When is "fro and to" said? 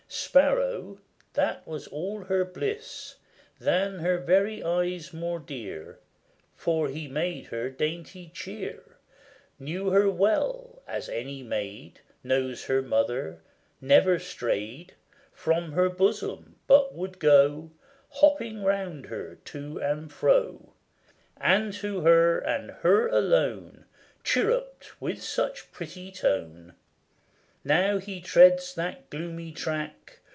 20.11-22.01